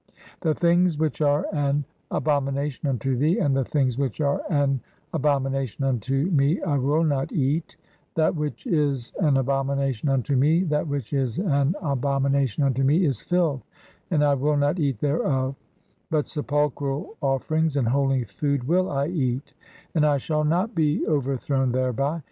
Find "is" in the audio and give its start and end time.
8.65-9.13, 11.13-11.37, 13.05-13.21